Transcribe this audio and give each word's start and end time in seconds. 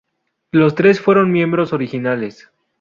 Los 0.51 0.73
tres 0.73 0.99
fueron 0.99 1.31
miembros 1.31 1.73
originales. 1.73 2.49